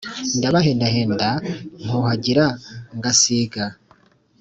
[0.37, 1.29] Ndabahendahenda,
[1.83, 2.45] nkuhagira
[2.97, 3.63] ngasiga